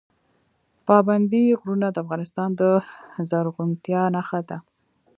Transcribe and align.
پابندی 0.87 1.43
غرونه 1.59 1.87
د 1.91 1.97
افغانستان 2.03 2.49
د 2.59 2.61
زرغونتیا 3.29 4.01
نښه 4.15 4.41
ده. 4.49 4.57